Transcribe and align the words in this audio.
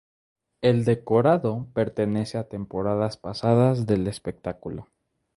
El 0.63 0.83
decorado 0.83 1.67
pertenece 1.75 2.39
a 2.39 2.49
temporadas 2.49 3.17
pasadas 3.17 3.85
del 3.85 4.07
espectáculo. 4.07 4.87